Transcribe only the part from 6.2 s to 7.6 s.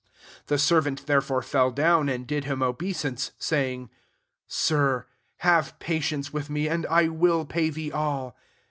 with me, and I will